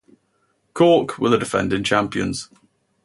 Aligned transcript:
Cork 0.73 1.19
were 1.19 1.29
the 1.29 1.37
defending 1.37 1.83
champions. 1.83 2.49